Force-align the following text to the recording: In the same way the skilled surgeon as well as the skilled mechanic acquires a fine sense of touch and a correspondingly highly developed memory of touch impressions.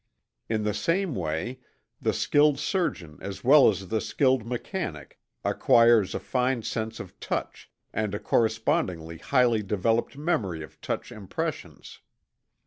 In 0.49 0.63
the 0.63 0.73
same 0.73 1.13
way 1.13 1.59
the 2.01 2.11
skilled 2.11 2.57
surgeon 2.57 3.19
as 3.21 3.43
well 3.43 3.69
as 3.69 3.89
the 3.89 4.01
skilled 4.01 4.47
mechanic 4.47 5.19
acquires 5.45 6.15
a 6.15 6.19
fine 6.19 6.63
sense 6.63 6.99
of 6.99 7.19
touch 7.19 7.69
and 7.93 8.15
a 8.15 8.19
correspondingly 8.19 9.19
highly 9.19 9.61
developed 9.61 10.17
memory 10.17 10.63
of 10.63 10.81
touch 10.81 11.11
impressions. 11.11 11.99